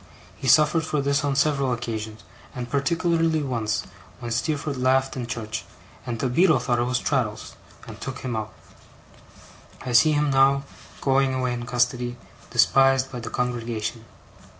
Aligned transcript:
He 0.35 0.47
suffered 0.47 0.83
for 0.83 0.99
this 0.99 1.23
on 1.23 1.35
several 1.35 1.71
occasions; 1.71 2.23
and 2.55 2.67
particularly 2.71 3.43
once, 3.43 3.83
when 4.19 4.31
Steerforth 4.31 4.77
laughed 4.77 5.15
in 5.15 5.27
church, 5.27 5.63
and 6.07 6.17
the 6.17 6.27
Beadle 6.27 6.57
thought 6.57 6.79
it 6.79 6.85
was 6.85 6.97
Traddles, 6.97 7.53
and 7.87 8.01
took 8.01 8.21
him 8.21 8.35
out. 8.35 8.51
I 9.85 9.91
see 9.91 10.13
him 10.13 10.31
now, 10.31 10.63
going 11.01 11.35
away 11.35 11.53
in 11.53 11.67
custody, 11.67 12.17
despised 12.49 13.11
by 13.11 13.19
the 13.19 13.29
congregation. 13.29 14.05